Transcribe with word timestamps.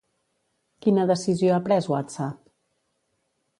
Quina 0.85 1.05
decisió 1.11 1.53
ha 1.57 1.61
pres 1.69 1.91
WhatsApp? 1.93 2.43